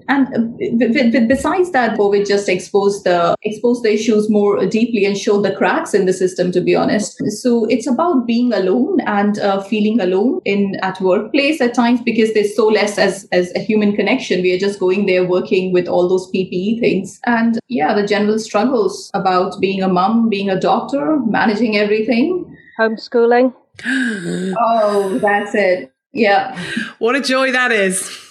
[0.07, 5.55] and besides that covid just exposed the exposed the issues more deeply and showed the
[5.55, 7.21] cracks in the system to be honest.
[7.41, 12.33] So it's about being alone and uh, feeling alone in at workplace at times because
[12.33, 14.41] there's so less as as a human connection.
[14.41, 17.19] We are just going there working with all those ppe things.
[17.25, 22.57] And yeah the general struggles about being a mom being a doctor managing everything.
[22.79, 23.53] Homeschooling.
[24.61, 25.91] Oh that's it.
[26.11, 26.57] Yeah.
[26.97, 28.28] What a joy that is.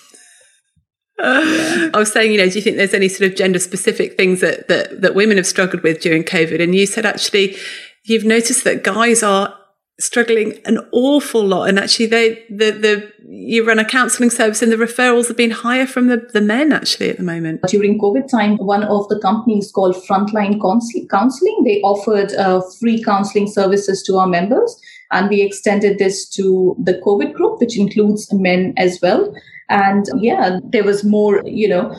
[1.20, 4.40] I was saying, you know, do you think there's any sort of gender specific things
[4.40, 6.62] that, that, that women have struggled with during COVID?
[6.62, 7.56] And you said actually
[8.04, 9.54] you've noticed that guys are
[10.00, 11.68] struggling an awful lot.
[11.68, 15.50] And actually they, the, the, you run a counselling service and the referrals have been
[15.50, 17.62] higher from the, the men actually at the moment.
[17.68, 23.48] During COVID time, one of the companies called Frontline Counseling, they offered uh, free counselling
[23.48, 28.74] services to our members and we extended this to the COVID group, which includes men
[28.76, 29.34] as well.
[29.68, 31.94] And yeah, there was more, you know,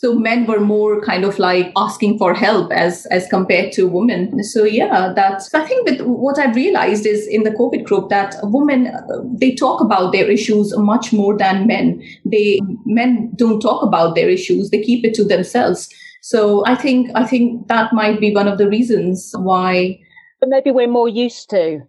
[0.00, 4.42] so men were more kind of like asking for help as as compared to women.
[4.42, 8.36] So yeah that's i think that what i've realized is in the covid group that
[8.44, 8.90] women
[9.38, 12.02] they talk about their issues much more than men.
[12.24, 14.70] They men don't talk about their issues.
[14.70, 15.90] They keep it to themselves.
[16.22, 19.98] So i think i think that might be one of the reasons why
[20.40, 21.80] but maybe we're more used to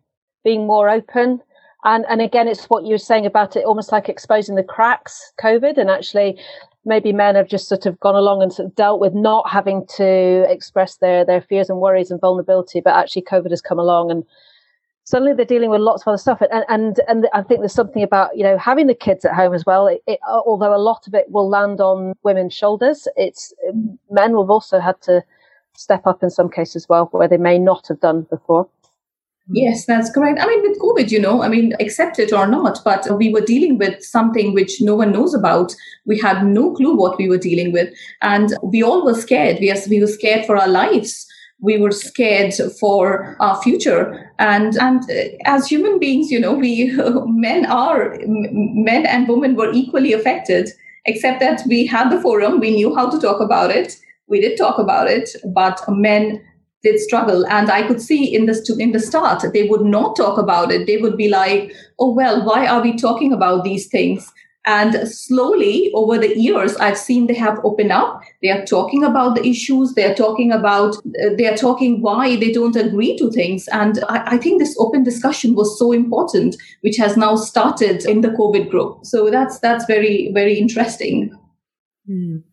[0.44, 1.40] being more open
[1.84, 5.34] and and again it's what you were saying about it almost like exposing the cracks
[5.42, 6.38] covid and actually
[6.86, 9.86] maybe men have just sort of gone along and sort of dealt with not having
[9.98, 14.12] to express their their fears and worries and vulnerability, but actually COVID has come along
[14.12, 14.24] and
[15.04, 16.42] suddenly they're dealing with lots of other stuff.
[16.52, 19.54] And and and I think there's something about you know having the kids at home
[19.54, 19.88] as well.
[19.88, 23.54] It, it, although a lot of it will land on women's shoulders, it's
[24.10, 25.24] men will have also had to
[25.78, 28.68] step up in some cases as well, where they may not have done before.
[29.52, 29.58] Mm-hmm.
[29.58, 30.40] Yes, that's correct.
[30.40, 33.42] I mean, with COVID, you know, I mean, accept it or not, but we were
[33.42, 35.76] dealing with something which no one knows about.
[36.06, 37.94] We had no clue what we were dealing with.
[38.22, 39.58] And we all were scared.
[39.60, 41.28] We, we were scared for our lives.
[41.60, 44.32] We were scared for our future.
[44.40, 46.92] And, and uh, as human beings, you know, we,
[47.26, 50.70] men are, men and women were equally affected,
[51.06, 52.62] except that we had the forum.
[52.62, 53.98] We knew how to talk about it.
[54.28, 56.42] We did talk about it, but men
[56.84, 57.46] did struggle.
[57.48, 60.88] And i could see in the in the start they would not talk about it.
[60.88, 64.32] They would be like oh well why are we talking about these things?
[64.64, 68.22] And slowly over the years i've seen they have opened up.
[68.44, 69.94] They are talking about the issues.
[69.94, 73.68] They are talking about uh, they are talking why they don't agree to things.
[73.70, 78.22] And I, I, think this open discussion was so important which has now started in
[78.22, 79.04] the covid group.
[79.04, 81.36] So that's that's very very interesting.
[82.08, 82.44] Mm.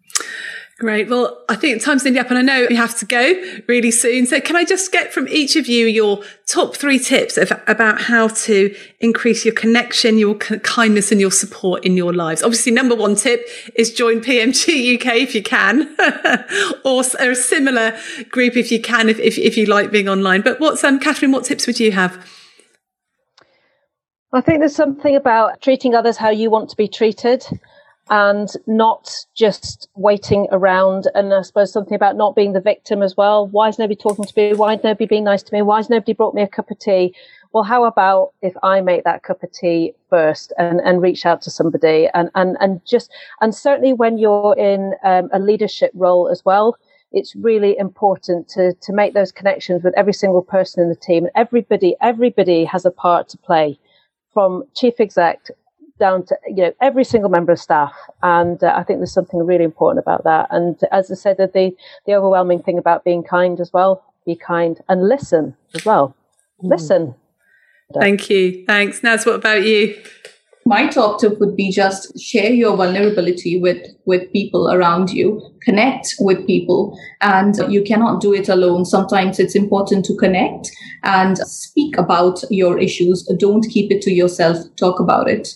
[0.79, 1.09] Great.
[1.09, 3.35] Well, I think time's nearly up and I know we have to go
[3.67, 4.27] really soon.
[4.27, 8.01] So can I just get from each of you your top three tips of, about
[8.01, 12.45] how to increase your connection, your kindness and your support in your lives?
[12.45, 15.97] Obviously, number one tip is join PMG UK if you can,
[16.85, 17.99] or a similar
[18.31, 20.43] group if you can, if, if, if you like being online.
[20.43, 22.25] But what's, um, Catherine, what tips would you have?
[24.33, 27.45] I think there's something about treating others how you want to be treated
[28.11, 31.09] and not just waiting around.
[31.15, 33.47] And I suppose something about not being the victim as well.
[33.47, 34.55] Why is nobody talking to me?
[34.55, 35.63] Why is nobody being nice to me?
[35.63, 37.15] Why has nobody brought me a cup of tea?
[37.53, 41.41] Well, how about if I make that cup of tea first and, and reach out
[41.43, 46.29] to somebody and, and, and just, and certainly when you're in um, a leadership role
[46.29, 46.77] as well,
[47.11, 51.27] it's really important to, to make those connections with every single person in the team.
[51.35, 53.79] Everybody, everybody has a part to play
[54.35, 55.49] from chief exec
[55.99, 57.93] down to you know every single member of staff
[58.23, 60.49] and uh, i think there's something really important about that.
[60.51, 61.73] And as i said the
[62.07, 66.15] the overwhelming thing about being kind as well be kind and listen as well.
[66.63, 66.71] Mm.
[66.71, 67.15] listen.
[67.95, 68.65] Thank you.
[68.67, 69.03] Thanks.
[69.03, 69.97] Naz what about you?
[70.67, 75.41] My top tip would be just share your vulnerability with with people around you.
[75.63, 78.85] Connect with people and you cannot do it alone.
[78.85, 80.71] Sometimes it's important to connect
[81.03, 83.23] and speak about your issues.
[83.39, 84.59] Don't keep it to yourself.
[84.77, 85.49] Talk about it.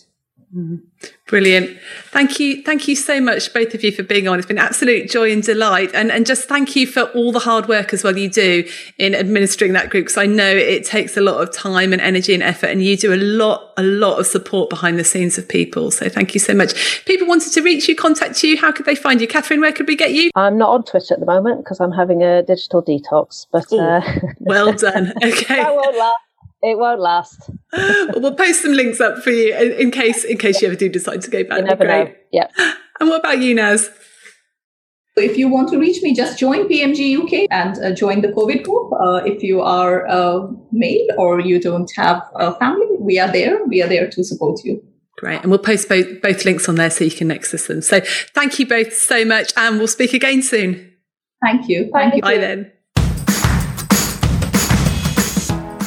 [1.26, 1.78] Brilliant.
[2.08, 2.62] Thank you.
[2.62, 4.38] Thank you so much, both of you, for being on.
[4.38, 5.90] It's been absolute joy and delight.
[5.94, 9.14] And, and just thank you for all the hard work as well you do in
[9.14, 10.04] administering that group.
[10.04, 12.98] Because I know it takes a lot of time and energy and effort, and you
[12.98, 15.90] do a lot, a lot of support behind the scenes of people.
[15.90, 17.04] So thank you so much.
[17.06, 18.58] People wanted to reach you, contact you.
[18.58, 19.26] How could they find you?
[19.26, 20.30] Catherine, where could we get you?
[20.34, 23.72] I'm not on Twitter at the moment because I'm having a digital detox, but.
[23.72, 24.02] Ooh, uh...
[24.38, 25.14] well done.
[25.24, 25.64] Okay.
[26.62, 27.48] That won't last.
[27.48, 28.16] It won't last.
[28.20, 30.88] we'll post some links up for you in, in, case in case you ever do
[30.88, 31.58] decide to go back.
[31.58, 32.08] You never Great.
[32.08, 32.14] know.
[32.32, 32.48] Yeah.
[33.00, 33.90] And what about you, Naz?
[35.16, 38.62] If you want to reach me, just join PMG UK and uh, join the COVID
[38.62, 38.92] group.
[38.92, 43.64] Uh, if you are a male or you don't have a family, we are there.
[43.66, 44.80] We are there to support you.
[45.18, 45.42] Great.
[45.42, 47.82] And we'll post both, both links on there so you can access them.
[47.82, 48.00] So
[48.34, 50.92] thank you both so much and we'll speak again soon.
[51.44, 51.90] Thank you.
[51.92, 52.22] Thank you.
[52.22, 52.72] Bye then.